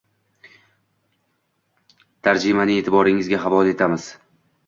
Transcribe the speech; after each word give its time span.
Tarjimani 2.29 2.79
etiboringizga 2.85 3.43
havola 3.45 3.75
etamiz 3.77 4.09